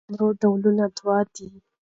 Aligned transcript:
د 0.03 0.03
قلمرو 0.09 0.29
ډولونه 0.41 0.85
دوه 0.97 1.17
دي. 1.35 1.49